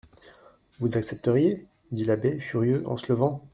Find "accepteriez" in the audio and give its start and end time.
0.97-1.63